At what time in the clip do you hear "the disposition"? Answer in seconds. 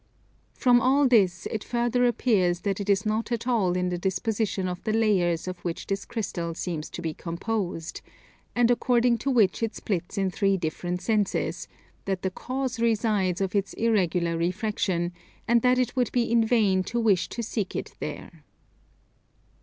3.89-4.67